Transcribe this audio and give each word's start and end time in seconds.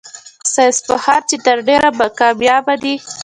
ساينس 0.53 0.77
پوهان 0.85 1.21
چي 1.29 1.37
تر 1.45 1.57
ډېره 1.67 1.89
کاميابه 2.19 2.75
دي 2.83 2.95